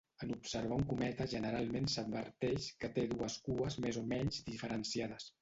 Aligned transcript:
En 0.25 0.29
observar 0.35 0.77
un 0.77 0.85
cometa 0.93 1.27
generalment 1.33 1.89
s'adverteix 1.97 2.71
que 2.81 2.91
té 2.97 3.05
dues 3.13 3.37
cues 3.51 3.79
més 3.87 4.01
o 4.03 4.05
menys 4.17 4.43
diferenciades. 4.51 5.31